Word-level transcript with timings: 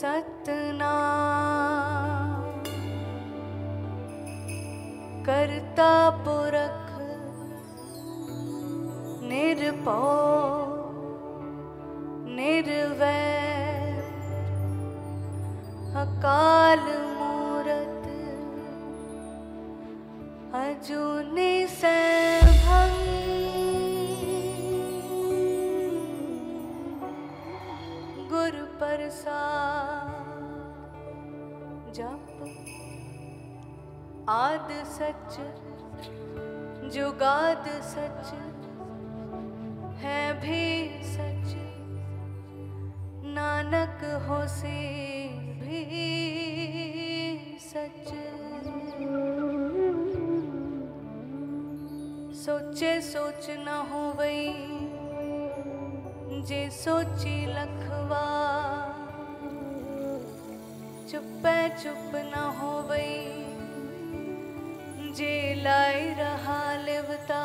सतनाम। 0.00 1.58
करता 5.26 5.92
पुरख 6.24 6.86
निर्भो 9.30 9.96
निर्वैर 12.36 13.96
अकाल 16.02 16.84
मूरत 17.18 18.04
अजूनी 20.62 21.52
सैभं 21.76 21.97
प्रसाद 28.78 30.26
जप 31.96 32.26
आद 34.28 34.68
सच 34.88 35.38
जुगाद 36.94 37.64
सच 37.84 38.32
है 40.02 40.22
भी 40.40 40.66
सच, 41.04 41.54
नानक 43.34 44.04
होसे 44.28 44.76
भी 45.62 45.80
सच। 47.62 48.08
सोचे 52.38 53.00
सोच 53.02 53.50
न 53.50 53.82
हो 53.90 54.02
वही, 54.18 54.52
जे 56.42 56.68
सोची 56.72 57.36
लखवा 57.46 58.26
चुप 61.10 61.46
चुप 61.82 62.12
न 62.14 62.40
हो 62.58 62.72
गई 62.90 63.20
जे 65.12 65.34
लाई 65.62 66.08
रहा 66.14 66.60
लेवता। 66.82 67.42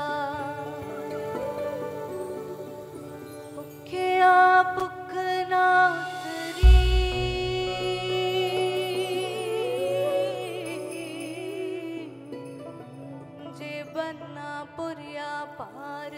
बनना 13.96 14.52
पुरिया 14.78 15.32
पार 15.58 16.14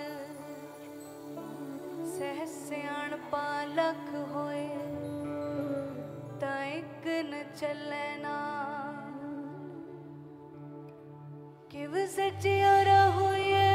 सहस्याण 2.12 3.16
पालक 3.32 4.12
लगन 7.06 7.34
चलना। 7.56 8.36
किव 11.72 11.94
सच 11.96 12.34
सचिया 12.34 12.82
रहो 12.82 13.34
ये। 13.34 13.74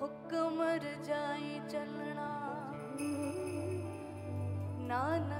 हुक्म 0.00 0.58
जाई 1.06 1.60
चलना। 1.70 2.28
नाना 4.88 5.39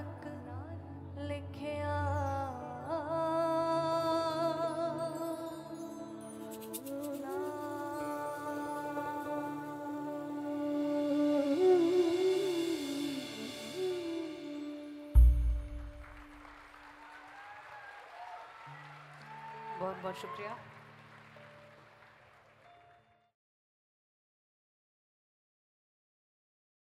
बहुत 19.91 20.03
बहुत 20.03 20.15
शुक्रिया। 20.15 20.57